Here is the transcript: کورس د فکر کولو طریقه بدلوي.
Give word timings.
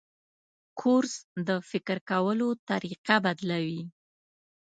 کورس 0.79 1.13
د 1.47 1.49
فکر 1.69 1.97
کولو 2.09 2.49
طریقه 2.69 3.15
بدلوي. 3.25 3.81